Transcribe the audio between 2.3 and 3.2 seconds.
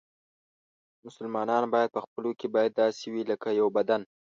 کې باید داسې